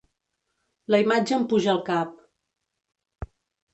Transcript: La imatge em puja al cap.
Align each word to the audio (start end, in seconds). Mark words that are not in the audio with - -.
La 0.95 1.01
imatge 1.03 1.37
em 1.37 1.45
puja 1.53 1.71
al 1.75 1.83
cap. 1.91 2.19